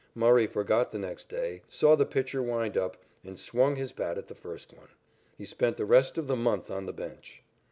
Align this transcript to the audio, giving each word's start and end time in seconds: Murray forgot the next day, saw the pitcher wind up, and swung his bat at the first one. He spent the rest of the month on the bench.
Murray 0.15 0.47
forgot 0.47 0.89
the 0.89 0.97
next 0.97 1.29
day, 1.29 1.61
saw 1.69 1.95
the 1.95 2.07
pitcher 2.07 2.41
wind 2.41 2.75
up, 2.75 2.97
and 3.23 3.37
swung 3.37 3.75
his 3.75 3.91
bat 3.91 4.17
at 4.17 4.27
the 4.29 4.33
first 4.33 4.73
one. 4.75 4.87
He 5.37 5.45
spent 5.45 5.77
the 5.77 5.85
rest 5.85 6.17
of 6.17 6.25
the 6.25 6.35
month 6.35 6.71
on 6.71 6.87
the 6.87 6.91
bench. 6.91 7.43